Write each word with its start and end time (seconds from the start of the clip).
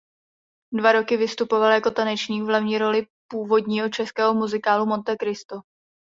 Dva 0.73 0.91
roky 0.91 1.17
vystupoval 1.17 1.71
jako 1.71 1.91
tanečník 1.91 2.43
v 2.43 2.45
hlavní 2.45 2.77
roli 2.77 3.07
původního 3.27 3.89
českého 3.89 4.33
muzikálu 4.33 4.85
"Monte 4.85 5.15
Cristo". 5.21 5.61